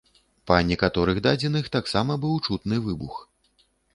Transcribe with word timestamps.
Па 0.51 0.55
некаторых 0.69 1.19
дадзеных, 1.27 1.69
таксама 1.77 2.17
быў 2.25 2.33
чутны 2.47 2.81
выбух. 2.89 3.21